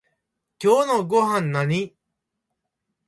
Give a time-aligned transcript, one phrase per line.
[0.57, 1.95] 今日のごはんなに？